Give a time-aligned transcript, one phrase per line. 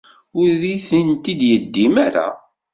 [0.39, 2.27] Ur iyi-tent-id yeddim ara.